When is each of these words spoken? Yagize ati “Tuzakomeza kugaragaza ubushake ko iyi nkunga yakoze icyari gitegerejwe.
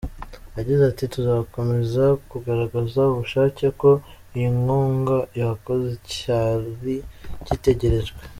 Yagize 0.57 0.83
ati 0.91 1.03
“Tuzakomeza 1.13 2.03
kugaragaza 2.29 3.01
ubushake 3.13 3.65
ko 3.81 3.91
iyi 4.35 4.49
nkunga 4.57 5.17
yakoze 5.41 5.87
icyari 5.99 6.95
gitegerejwe. 7.47 8.17